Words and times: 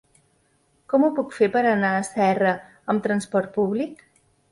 Com 0.93 1.03
ho 1.03 1.09
puc 1.19 1.35
fer 1.39 1.49
per 1.55 1.61
anar 1.71 1.91
a 1.97 1.99
Serra 2.07 2.53
amb 2.95 3.05
transport 3.09 3.53
públic? 3.59 4.03